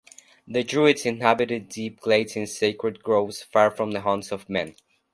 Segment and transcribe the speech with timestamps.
[0.47, 4.73] The Druids inhabited deep glades in sacred groves far from the haunts of men.